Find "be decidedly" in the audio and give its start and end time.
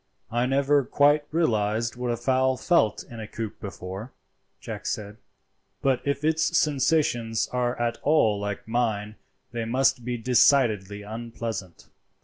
10.03-11.03